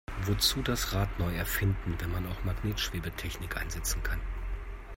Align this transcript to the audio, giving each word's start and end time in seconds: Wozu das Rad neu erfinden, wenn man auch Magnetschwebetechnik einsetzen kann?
Wozu 0.23 0.63
das 0.63 0.93
Rad 0.93 1.19
neu 1.19 1.31
erfinden, 1.35 1.93
wenn 1.99 2.11
man 2.11 2.25
auch 2.25 2.43
Magnetschwebetechnik 2.43 3.55
einsetzen 3.55 4.01
kann? 4.01 4.19